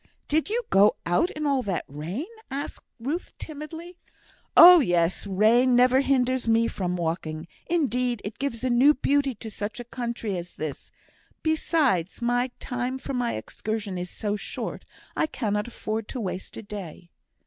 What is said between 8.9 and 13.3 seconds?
beauty to such a country as this. Besides, my time for